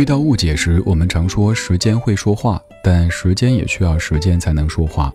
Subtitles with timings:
[0.00, 5.12] 遇到误解时，我们常说时间会说话，但时间也需要时间才能说话。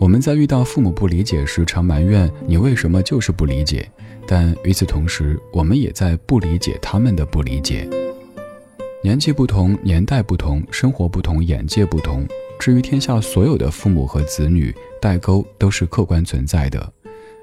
[0.00, 3.88] 我们在遇到父母不理解时，常埋怨你为什么就是不理解，
[4.26, 7.88] 但与此同时，我们也在不理解他们的不理解。
[9.00, 12.26] 年纪不同，年代不同，生活不同，眼界不同。
[12.58, 16.92] 至于天下所有的父母和子女，代沟都是客观存在的，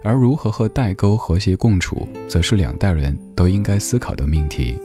[0.04, 4.78] 而如何和代沟和谐共处，则是两代人都应该思考的命题。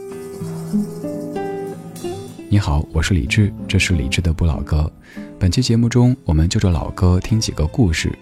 [2.49, 4.91] 你好，我是李志，这是李志的不老歌。
[5.37, 8.17] 本期节目中，我们就着老歌听几个故事。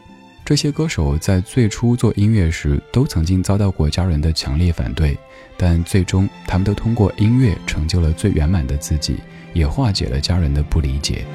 [0.46, 5.16] 这些歌手在最初做音乐时，都曾经遭到过家人的强烈反对，
[5.58, 9.16] 但最终他们都通过音乐成就了最圆满的自己，
[9.52, 11.26] 也化解了家人的不理解。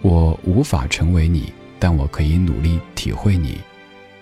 [0.00, 3.60] 我无法成为你，但我可以努力体会你。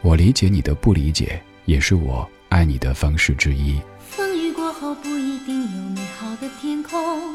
[0.01, 3.81] 我理解你的不理解，也是我爱你的方式之一。
[4.11, 7.35] 风雨过后不一定有美好的天空，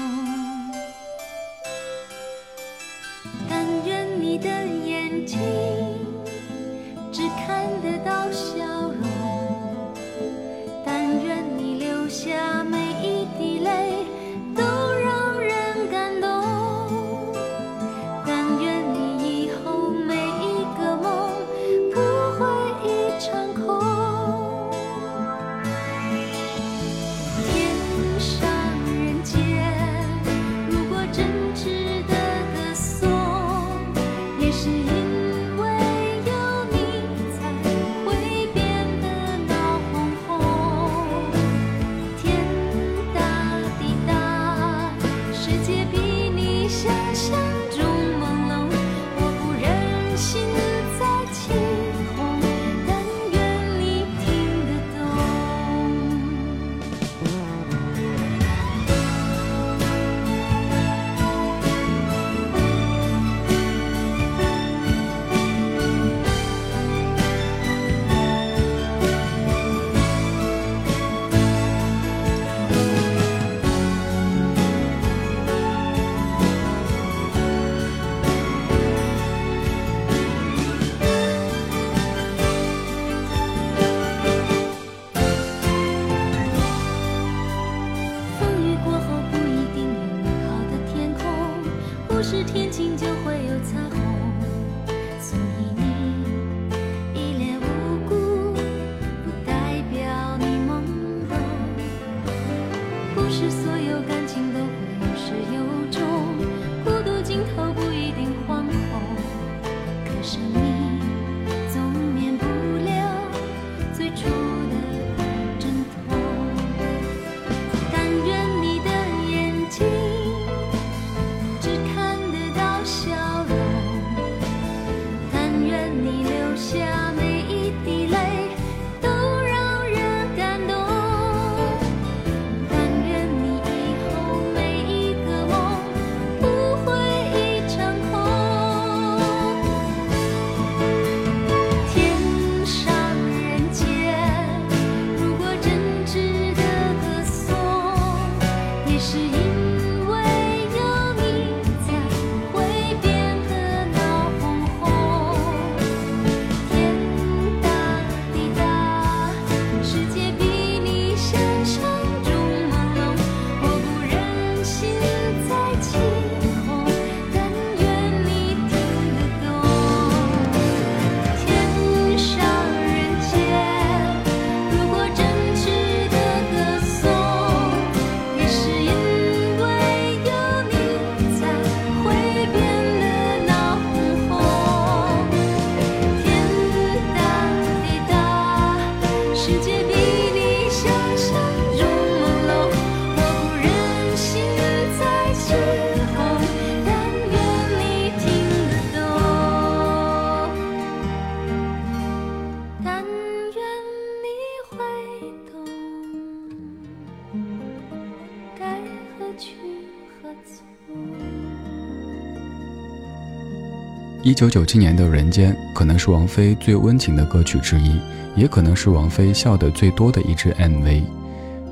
[214.31, 217.99] 一九九七年的《人间》可能是王菲最温情的歌曲之一，
[218.33, 221.03] 也可能是王菲笑得最多的一支 MV。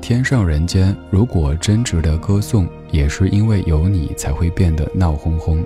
[0.02, 5.64] 天上人间，如果真值得歌颂，也是因为有你才会变得闹哄哄。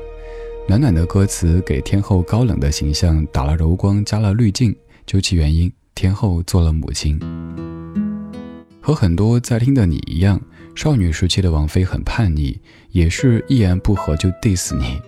[0.69, 4.73] 暖暖的歌词给天后高冷的形象打了柔光，加了滤镜。
[5.05, 7.19] 究其原因，天后做了母亲。
[8.81, 10.41] 和很多在听的你一样，
[10.77, 12.57] 少女时期的王菲很叛逆，
[12.93, 15.03] 也是一言不合就 diss 你。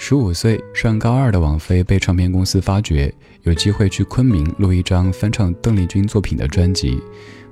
[0.00, 3.12] 十五岁上高二的王菲被唱片公司发掘，
[3.42, 7.02] 有机会去昆明录一张翻唱邓丽君作品的专辑，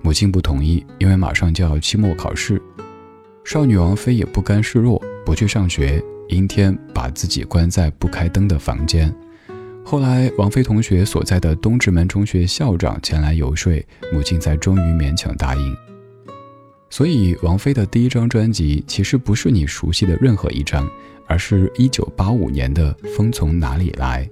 [0.01, 2.63] 母亲不同意，因为马上就要期末考试。
[3.45, 9.13] 少女王菲也不甘示弱，不去上学，阴天把自己关在不开灯的房间。
[9.85, 15.77] 后来，王菲同学所在的东直门中学校长前来游说，母亲才终于勉强答应。
[16.91, 20.89] 所以，王菲的第一张专辑其实不是你熟悉的任何一张。
[21.27, 24.25] 而是一九八五年的《风从哪里来》。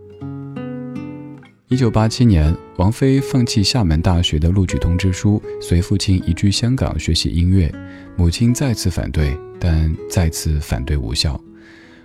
[1.68, 7.72] 一九八七年，王菲放弃厦门大学的录取通知书，随父亲移居香港学习音乐。
[8.16, 11.40] 母亲再次反对，但再次反对无效。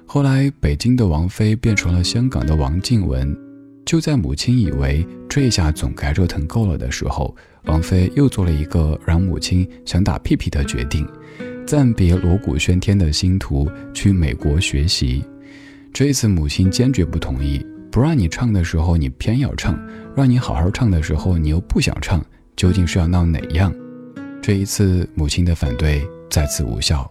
[0.05, 3.37] 后来，北京的王菲变成了香港的王静雯。
[3.85, 11.07] 就在母亲以为这下总该折腾够了的时候，王菲又做了一个让母亲想打屁屁的决定。
[11.69, 15.23] 暂别锣鼓喧天的星途，去美国学习。
[15.93, 19.79] 这一次，母亲坚决不同意，不让你唱的时候你偏要唱，
[20.15, 22.25] 让你好好唱的时候你又不想唱，
[22.55, 23.71] 究竟是要闹哪样？
[24.41, 27.07] 这一次，母亲的反对再次无效。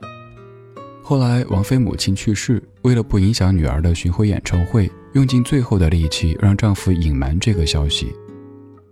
[1.05, 8.13] 后来，王菲母亲去世，为了不影响女儿的巡回演唱会，用尽最后的力气让丈夫隐瞒这个消息。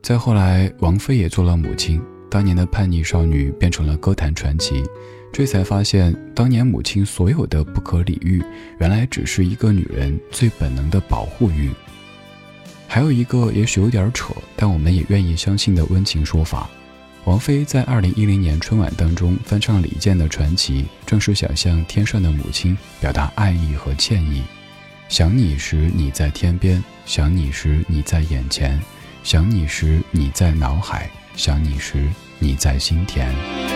[0.01, 4.85] 再后来，王菲也做了母亲，当年的叛逆少女变成了歌坛传奇。
[5.37, 8.43] 这才发现，当年母亲所有的不可理喻，
[8.79, 11.71] 原来只是一个女人最本能的保护欲。
[12.89, 16.71] 还有一个也许有点扯，但我们也愿意相信的温情说法：
[17.27, 24.43] 王菲在二零一零年春晚当中翻唱李健的《传奇》，正是想向天上的母亲表达爱意和歉意。
[25.11, 28.81] 想你时你在天边，想你时你在眼前，
[29.23, 33.76] 想你时你在脑海，想你时你在心田。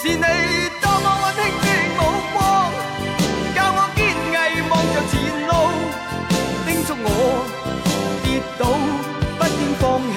[0.00, 0.22] 是你
[0.80, 2.00] 多么温馨的目
[2.32, 2.38] 光，
[3.52, 4.32] 教我坚毅
[4.70, 5.12] 望着前
[5.48, 5.50] 路，
[6.64, 7.06] 叮嘱我
[8.22, 8.62] 跌倒
[9.36, 9.82] 不应放
[10.14, 10.16] 弃。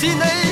[0.00, 0.47] 是你。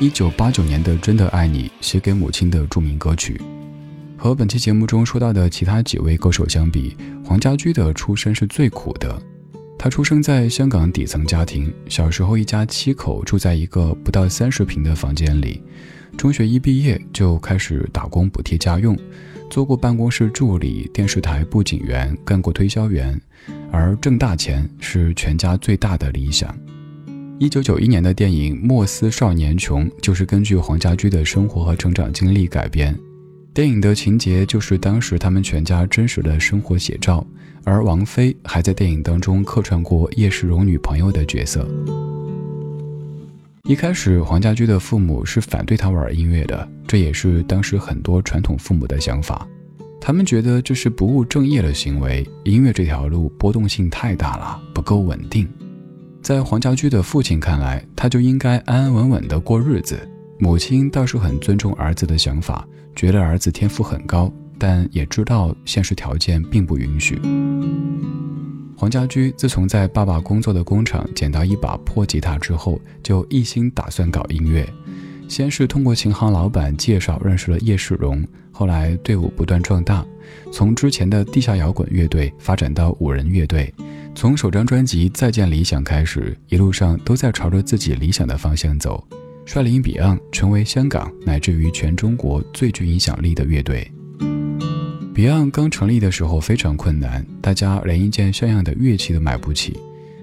[0.00, 3.40] 一九八九年的《真的爱你》写给母亲的著名歌曲。
[4.16, 9.22] 和本期节目中说到的其他几位歌手相比，黄家驹的出身是最苦的。
[9.78, 15.62] 他出生在香港底层家庭，小时候一家七口住在一个不到三十平的房间里。
[16.16, 18.98] 中学一毕业就开始打工补贴家用，
[19.48, 23.20] 做过办公室助理、电视台布景员，干过推销员，
[23.70, 26.52] 而挣大钱是全家最大的理想。
[27.40, 32.96] 一九九一年的电影《莫斯少年穷》就是根据黄家驹的生活和成长经历改编。
[33.52, 37.26] 电影的情节就是当时他们全家真实的生活写照，
[37.64, 41.68] 而王菲还在电影当中客串过叶世荣女朋友的角色。
[43.64, 49.44] 一开始，黄家驹的父母是反对他玩音乐的，这也是当时很多传统父母的想法。
[50.00, 55.48] 他们觉得这是不务正业的行为，音乐这条路波动性太大了，不够稳定。
[56.24, 60.08] 在黄家驹的父亲看来，他就应该安安稳稳地过日子。
[60.38, 62.66] 母亲倒是很尊重儿子的想法。
[62.96, 67.20] 觉得儿子天赋很高，但也知道现实条件并不允许。
[68.74, 74.66] 黄家驹自从在爸爸工作的工厂捡到一把破吉他之后，就一心打算搞音乐。
[75.28, 80.02] 先是通过琴行老板介绍认识了叶世荣，后来队伍不断壮大，
[80.50, 83.70] 从之前的地下摇滚乐队发展到五人乐队。
[84.16, 89.04] 从首张专辑《再见理想》开始，一路上都在朝着自己理想的方向走。
[89.44, 93.90] 率领 Beyond 成为香港乃至于全中国最具影响力的乐队。
[95.12, 99.76] Beyond 刚成立的时候非常困难，大家连一件像样的乐器都买不起。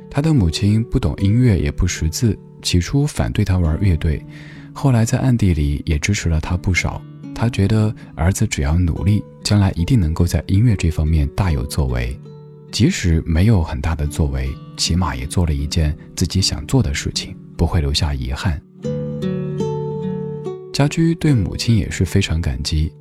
[0.09, 4.25] 他的母亲不懂音乐，也不识字，起初反对他玩乐队，
[4.73, 7.01] 后来在暗地里也支持了他不少。
[7.35, 12.17] 他觉得儿子只要努力，将来一定能够在音乐这方面大有作为。
[12.71, 18.59] 即使没有很大的作为，起码也做了一件自己想做的事情，不会留下遗憾。
[20.71, 22.91] 家驹对母亲也是非常感激。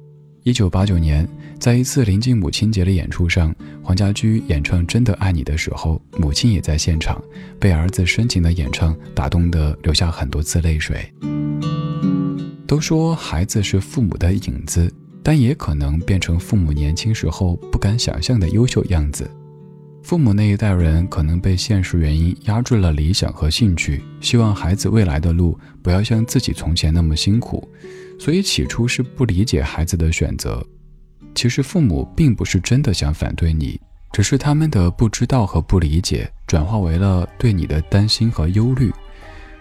[0.42, 7.22] 一九八九年，在一次临近母亲节的演出上，黄家驹演唱《真的爱你》的时候，母亲也在现场，
[7.58, 11.12] 被儿子深情的演唱打动的流下很多次泪水。
[12.66, 19.30] 都说孩子是父母的影子，但也可能变成父母年轻时候不敢想象的优秀样子。
[20.02, 27.68] 父母那一代人可能被现实原因压制了理想和兴趣，希望孩子未来的路不要像自己从前那么辛苦，
[28.18, 30.64] 所以起初是不理解孩子的选择。
[31.34, 33.80] 其实父母并不是真的想反对你，
[34.12, 38.90] 只是他们的不知道和不理解转化为了对你的担心和忧虑。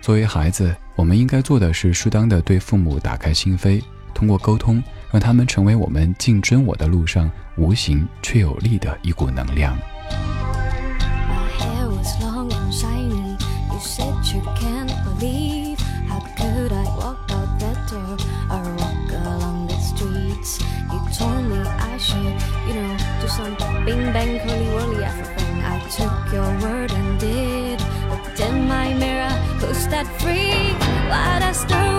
[0.02, 3.84] 作为孩子，我们应该做的是适当的对父母打开心扉，
[4.16, 4.82] 通过沟通，
[5.12, 9.78] 让他们成为我们竞争我的路上无形却有力的一股能量。
[10.12, 13.38] My hair was long and shiny.
[13.72, 15.80] You said you can't believe.
[16.10, 18.18] How could I walk out that door
[18.50, 20.60] or walk along the streets?
[20.92, 22.38] You told me I should,
[22.68, 25.56] you know, do some bing bang curly whirly everything.
[25.64, 27.80] I took your word and did.
[28.10, 30.80] Looked in my mirror, who's that freak?
[31.10, 31.99] What a story.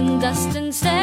[0.00, 0.99] and dust and sand.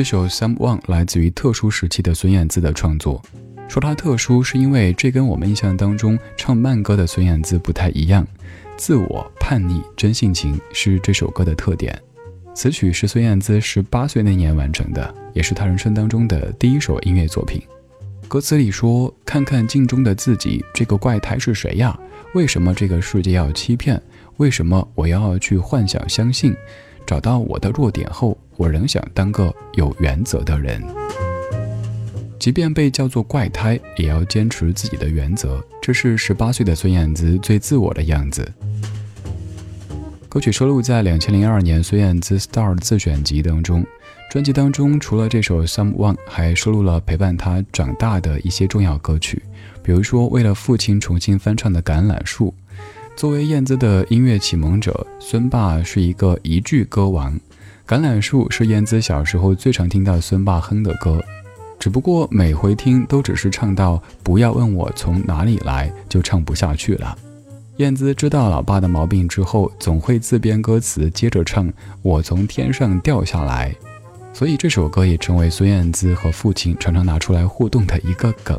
[0.00, 3.22] 这首《Someone》来自于特殊时期的孙燕姿的创作。
[3.68, 8.26] 说它特殊，是因为这跟我们印象当中唱慢歌的孙燕姿不太一样。
[8.78, 12.00] 自我、叛逆、真性情是这首歌的特点。
[12.54, 17.60] 此曲是孙燕姿十八岁那年完成的，也是她人生当中的第一首音乐作品。
[18.26, 21.94] 歌词里说：“看看镜中的自己，这个怪胎是谁呀？
[22.32, 24.00] 为什么这个世界要欺骗？
[24.38, 26.56] 为什么我要去幻想相信？
[27.10, 30.80] 找到我的弱点后，我仍想当个有原则的人。
[32.38, 35.60] 即便被叫做怪胎，也要坚持自己的原则。
[35.82, 38.48] 这是十八岁的孙燕姿最自我的样子。”
[40.30, 43.84] 歌曲收录在两千零二年孙燕姿《Star》自选集当中。
[44.30, 49.42] 专辑当中除了这首《Someone》，还收录了陪伴她长大的一些重要歌曲，
[49.82, 52.54] 比如说为了父亲重新翻唱的《橄榄树》。
[53.20, 57.30] 作为燕姿的音乐启蒙者，孙爸是一个一句歌王，
[57.86, 61.22] 《橄榄树》是燕姿小时候最常听到孙爸哼的歌，
[61.78, 67.14] 只不过每回听都只是唱到“不要问我从哪里来”，就唱不下去了。
[67.76, 73.76] 燕姿知道老爸的毛病之后，总会自编歌词，接着唱“我从天上掉下来”，
[74.32, 78.58] 所以这首歌也成为孙燕姿和父亲常常拿出来互动的一个梗。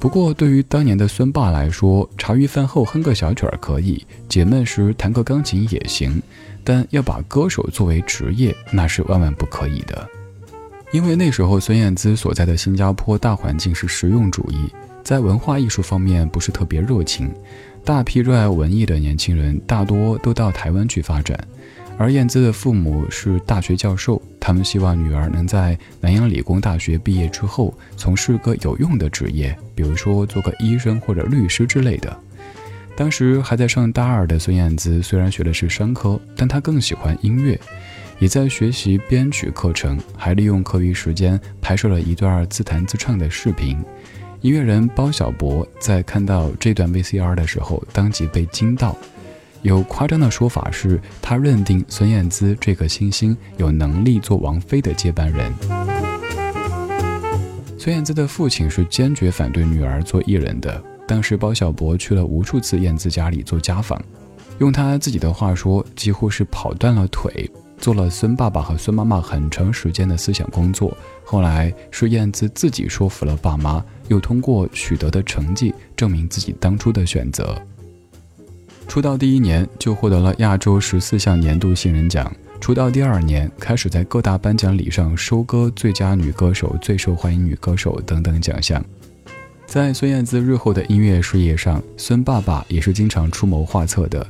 [0.00, 6.22] 不过，对于当年的孙爸来说，茶余饭后哼个小曲儿可以，解闷时弹个钢琴也行，
[6.64, 10.08] 但要把歌手作为职业，那是万万不可以的。
[10.90, 14.72] 因为那时候孙燕姿所在的新加坡大环境是实用主义。
[15.04, 17.30] 在文化艺术方面不是特别热情，
[17.84, 21.38] 大批热爱文艺的年轻人大多都到台湾去发展，
[22.00, 32.18] 而燕姿的父母是大学教授，他们希望女儿能在南洋理工大学毕业之后从事个有用的职业，比如说做个医生或者律师之类的。
[32.96, 37.60] 当时还在上大二的孙燕姿虽然学的是商科，但她更喜欢音乐，
[38.18, 43.76] 也在学习编曲课程，还利用课余时间拍摄了一段自弹自唱的视频。
[44.40, 48.96] 音乐人包小柏在看到这段 VCR 的时候，当即被惊到。
[49.62, 55.52] 有夸张的说法是，他认定孙燕姿这个新星有能力做王菲的接班人。
[57.78, 60.82] 孙燕姿的父亲是坚决反对女儿做艺人的。
[61.06, 64.00] 当时包小柏去了无数次燕姿家里做家访，
[64.58, 67.50] 用他自己的话说，几乎是跑断了腿。
[67.78, 70.94] 做了孙爸爸和孙妈妈很长时间的思想工作，
[71.24, 77.60] 后来是燕姿自己说服了爸妈，又通过取得的成绩证明自己当初的选择。
[78.90, 82.28] 出道第一年就获得了亚洲十四项年度新人奖，
[82.60, 88.84] 出道第二年开始在各大颁奖礼上收割最佳女歌手、最受欢迎女歌手等等奖项。
[89.64, 94.26] 在孙燕姿日后的音乐事业上，孙爸爸也是经常出谋划策的。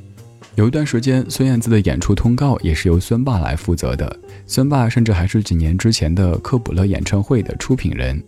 [0.57, 4.14] 有一段时间，孙燕姿的演出通告也是由孙爸来负责的。
[4.46, 8.23] 孙爸甚至还是几年之前的科普勒演唱会的出品人。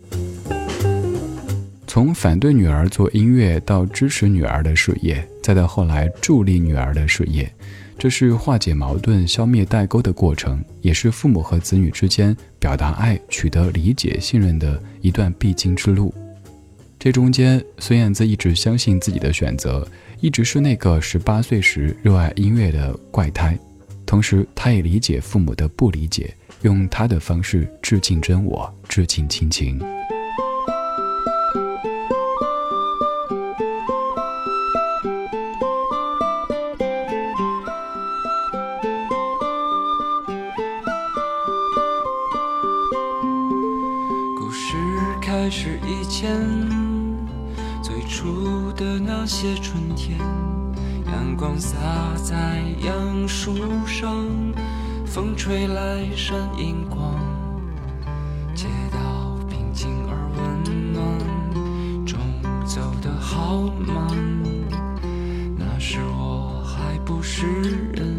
[1.93, 7.47] 从反对女儿做音乐到支持女儿的事业，再到后来助力女儿的事业，
[7.99, 16.11] 这是化解矛盾、消灭代沟的过程，也是父母和子女之间表达爱、取得理解、信任的一段必经之路。
[16.97, 19.87] 这中间，孙燕姿一直相信自己的选择。
[20.19, 23.55] 一直是那个十八岁时热爱音乐的怪胎，
[24.03, 29.79] 同时她也理解父母的不理解，用她的方式致敬真我，致敬亲情。
[45.43, 46.39] 还是以前
[47.83, 47.93] 最。
[48.07, 50.17] 初的那些春天，
[51.07, 51.77] 阳光洒
[52.15, 53.53] 在杨树
[53.85, 54.25] 上，
[55.05, 57.19] 风吹来闪银光，
[58.55, 62.17] 街道平静而温暖，钟
[62.65, 64.07] 走得好慢，
[65.57, 67.45] 那时我还不是
[67.91, 68.12] 人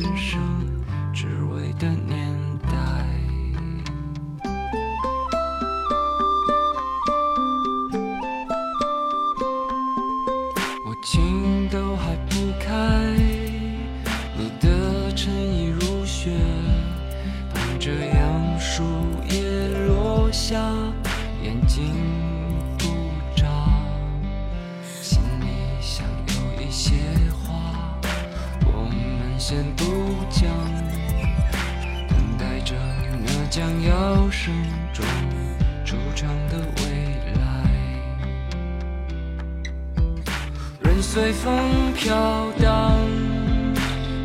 [41.01, 42.99] 随风飘荡，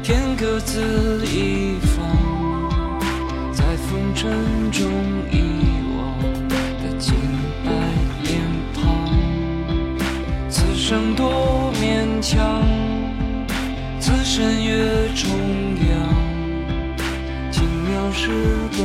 [0.02, 2.06] 天各自一方，
[3.54, 4.00] 在风。
[4.16, 4.30] 尘
[4.70, 4.92] 中
[5.32, 5.36] 遗
[5.96, 5.98] 忘
[6.50, 7.16] 的清
[7.64, 7.72] 白
[8.24, 8.42] 脸
[8.74, 9.08] 庞。
[10.50, 12.62] 此生多勉强，
[14.02, 15.30] 此生越重
[15.88, 15.90] 阳。
[17.50, 18.30] 轻描时
[18.78, 18.84] 光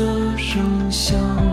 [0.00, 1.49] 的声响。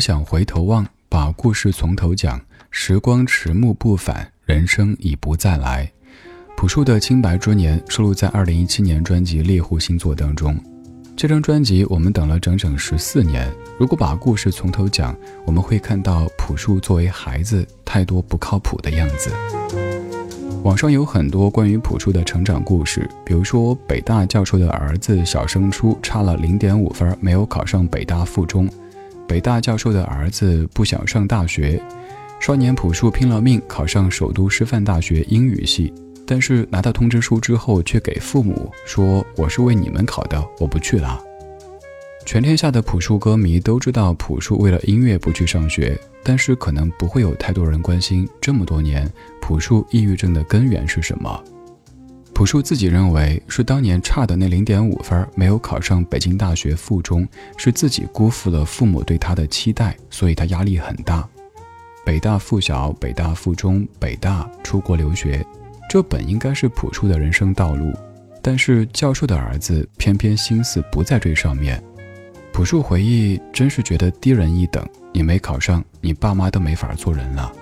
[0.00, 2.40] 想回头望，把故事从头讲。
[2.72, 5.90] 时光迟暮不返，人生已不再来。
[6.56, 10.56] 朴树的《清白之年》收录在2017年专辑《猎户星座》当中。
[11.16, 13.52] 这张专辑我们等了整整十四年。
[13.78, 19.30] 如果把故事从头讲，我们会看到朴树作为孩子太多不靠谱的样子。
[20.62, 28.66] 网上有很多关于朴树的成长故事，比如说北大教授的儿子小升初差了零点五分，没有考上北大附中；
[29.30, 31.80] 北大教授的儿子不想上大学，
[32.40, 35.94] 少年朴树拼了命考上首都师范大学英语系，
[36.26, 41.22] 但是拿到通知书之后，却给父母说：“我是为你们考的，我不去了。”
[42.26, 49.08] 全天下的朴树歌迷都知道朴树为了音乐不去上学，但是可能不会有太多人关心这么多年
[49.40, 51.40] 朴树抑郁症的根源是什么。
[52.32, 61.28] 朴树自己认为是当年差的那零点五分没有考上北京大学附中，是自己辜负了父母对他的期待，所以他压力很大。
[62.02, 65.44] 北大附小、北大附中、北大出国留学，
[65.88, 67.92] 这本应该是朴树的人生道路，
[68.40, 71.82] 但是教授的儿子偏偏心思不在这上面。
[72.52, 74.84] 朴树回忆，真是觉得低人一等。
[75.12, 77.52] 你没考上，你爸妈都没法做人了。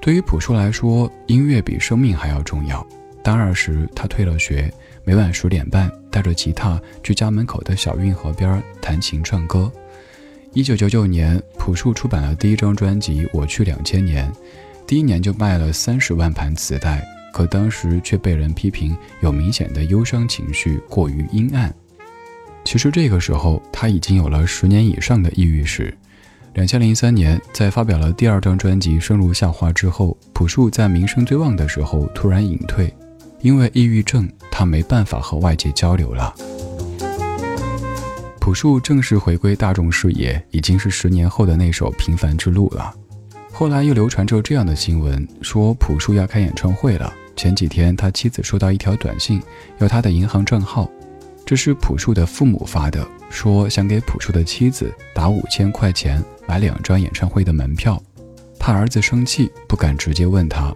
[0.00, 2.86] 对于朴树来说，音乐比生命还要重要。
[3.24, 4.70] 大二时，他退了学，
[5.02, 9.72] 每晚十点半带着吉他去家门口的小运河边弹琴唱歌。
[10.52, 14.30] 一九九九年，朴树出版了第一张专辑《我去两千年》，
[14.86, 21.74] 第一年就卖了三十万盘磁带，可当时却被人批评有明显的忧伤情绪，过于阴暗。
[22.62, 25.96] 其实这个时候，他已经有了十年以上的抑郁史。
[26.52, 32.94] 两千零三年，在发表了第二张专辑《生如夏花》之后，朴树在名声最旺的时候突然隐退，
[33.44, 36.34] 因为抑郁症，他没办法和外界交流了。
[38.40, 42.90] 朴树正式回归大众视野，已经是十年后的那首《平凡之路》了。
[43.52, 47.12] 后来又流传着这样的新闻，说朴树要开演唱会了。
[47.36, 49.42] 前几天他妻子收到一条短信，
[49.76, 50.90] 要他的银行账号，
[51.44, 58.02] 这是朴树的父母发的，说想给朴树的妻子打五千块钱买两张演唱会的门票，
[58.58, 60.74] 怕儿子生气，不敢直接问他，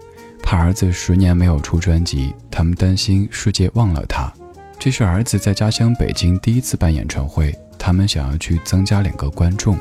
[0.51, 4.33] 怕儿子十年没有出专辑，他们担心世界忘了他。
[4.79, 9.79] 这是儿子在家乡北京第一次办演唱会，他们想要去增加两个观众。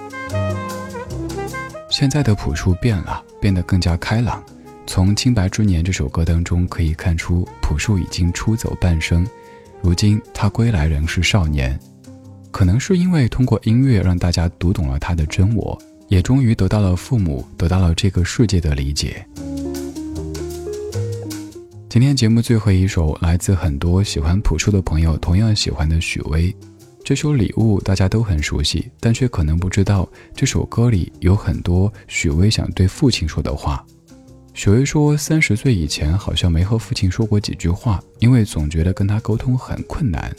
[1.89, 4.43] 现在的朴树变了，变得更加开朗。
[4.85, 9.25] 从《清白之年》这首歌当中可以看出，朴树已经出走半生，
[9.81, 11.79] 如今他归来仍是少年。
[12.51, 19.25] 可能是因为通过音乐让大家读懂了他的真我，也终于得到了父母，得到了这个世界的理解。
[21.89, 26.53] 今天节目最后一首，来自很多喜欢朴树的朋友同样喜欢的许巍。
[27.01, 33.85] 这首《礼物》大家都很熟悉，但却可能不知道这首歌里有很多许巍想对父亲说的话。
[34.53, 40.35] 许巍说，三十岁以前好像没和父亲说过几句话，因为总觉得跟他沟通很困难。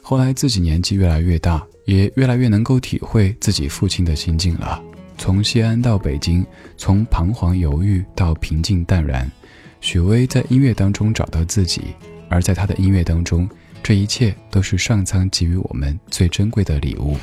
[0.00, 4.82] 后来自己年纪越来越大，也越来越能够体会自己父亲的心境了。
[5.18, 6.44] 从西安到北京，
[6.78, 9.30] 从彷徨犹豫到平静淡然。
[9.80, 11.82] 许巍在音乐当中找到自己，
[12.28, 13.48] 而在他的音乐当中，
[13.82, 17.16] 这一切都是上苍给予我们最珍贵的礼物。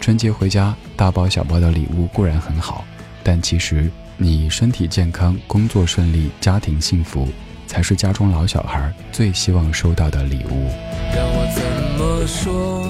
[0.00, 2.84] 春节回家，大包小包的礼物固然很好，
[3.22, 7.28] 但其实你身体健康、工作顺利、家庭幸福，
[7.66, 10.70] 才是家中老小孩最希望收到的礼物。
[11.14, 11.62] 让我怎
[11.98, 12.86] 么说？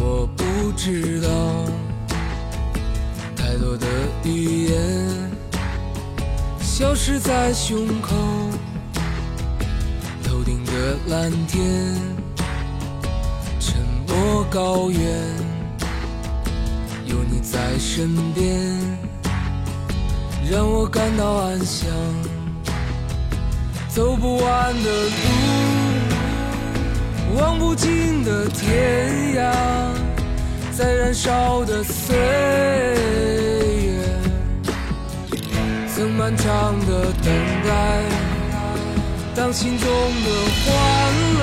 [0.00, 1.28] 我不知道，
[3.36, 3.86] 太多的
[4.24, 5.23] 语言。
[6.76, 8.16] 消失在胸口，
[10.24, 10.72] 头顶的
[11.06, 11.94] 蓝天，
[13.60, 15.00] 沉默高原，
[17.06, 18.76] 有你在身边，
[20.50, 21.88] 让我感到安详。
[23.88, 25.10] 走不完的路，
[27.38, 29.54] 望不尽的天涯，
[30.76, 33.33] 在燃烧的岁月。
[36.24, 37.34] 漫长的等
[37.68, 38.02] 待，
[39.34, 40.30] 当心中的
[40.64, 40.72] 欢
[41.38, 41.42] 乐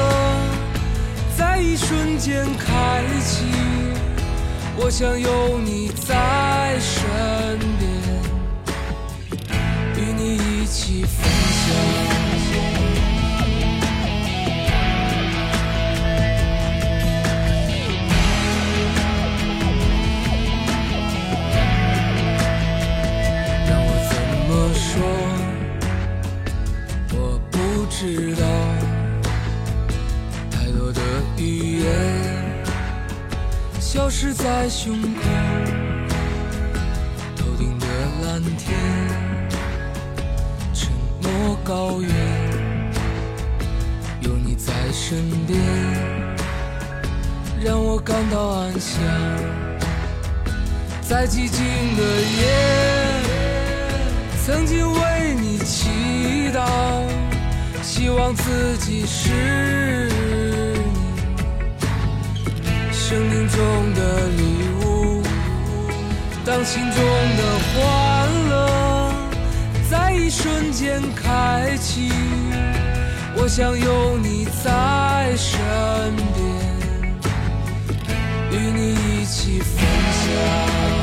[1.38, 3.46] 在一瞬间开启，
[4.78, 7.00] 我想有你在身
[7.78, 7.92] 边，
[9.98, 12.21] 与你一起分享。
[28.02, 28.42] 知道
[30.50, 31.00] 太多的
[31.38, 31.88] 语言
[33.80, 35.20] 消失在胸口，
[37.38, 37.86] 头顶的
[38.24, 38.76] 蓝天，
[40.74, 42.10] 沉默高原，
[44.22, 45.60] 有你在身边，
[47.64, 49.00] 让我感到安详。
[51.08, 51.64] 在寂静
[51.96, 52.04] 的
[52.40, 52.50] 夜，
[54.44, 56.01] 曾经为你祈。
[57.84, 60.08] 希望自己是
[62.50, 64.44] 你生命中的礼
[64.86, 65.22] 物，
[66.46, 66.96] 当心中
[67.38, 69.14] 的欢乐
[69.90, 72.12] 在一瞬间开启，
[73.36, 75.60] 我想有你在身
[76.36, 76.46] 边，
[78.52, 79.84] 与你一起分
[80.22, 81.01] 享。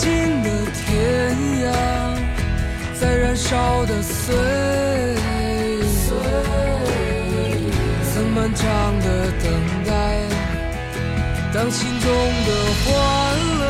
[0.00, 0.08] 尽
[0.42, 1.68] 的天涯，
[2.98, 5.20] 在燃烧的岁月，
[8.10, 8.64] 曾漫长
[9.00, 9.44] 的等
[9.84, 9.92] 待，
[11.52, 12.08] 当心中
[12.46, 12.48] 的
[12.82, 12.88] 欢
[13.60, 13.62] 乐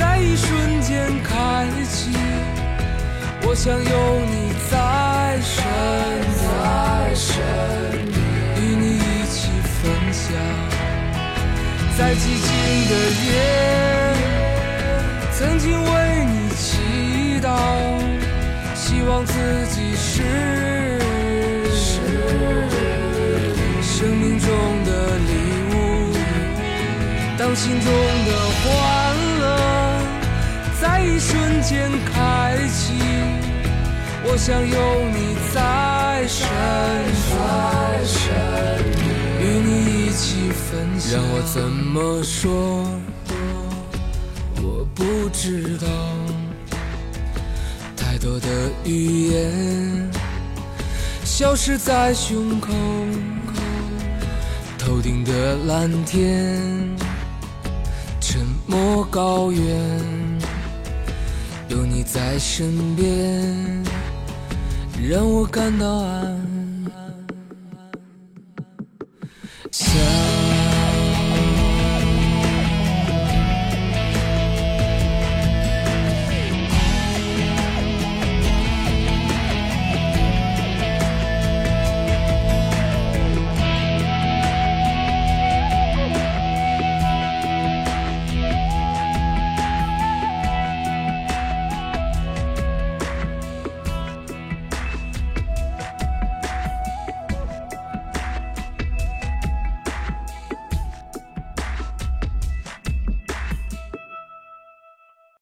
[0.00, 0.90] 在一瞬间
[1.22, 2.10] 开启，
[3.42, 3.80] 我想有
[4.26, 4.74] 你在
[5.40, 5.62] 身
[7.14, 7.30] 边，
[8.56, 8.98] 与你一
[9.30, 9.78] 起分
[10.12, 10.26] 享，
[11.96, 12.50] 在寂静
[12.90, 12.92] 的
[13.30, 14.17] 夜。
[15.38, 17.56] 曾经为你祈祷，
[18.74, 19.32] 希望自
[19.68, 20.98] 己是
[23.80, 24.48] 生命中
[24.84, 25.30] 的礼
[25.70, 25.76] 物，
[27.38, 27.86] 当心中
[28.26, 28.30] 的
[28.64, 28.66] 欢
[29.38, 29.44] 乐
[30.80, 32.94] 在一瞬间开启，
[34.24, 34.76] 我想有
[35.14, 36.48] 你在身
[37.28, 38.26] 边，
[39.40, 39.68] 与你
[40.04, 41.12] 一起分享。
[41.12, 42.84] 让我怎么说？
[44.78, 45.88] 我不知道，
[47.96, 48.46] 太多的
[48.84, 50.08] 语言
[51.24, 52.72] 消失在胸口，
[54.78, 56.62] 头顶的蓝天，
[58.20, 59.60] 沉默高原，
[61.66, 63.84] 有你在身边，
[65.02, 66.38] 让我感到安。
[69.72, 70.27] 想。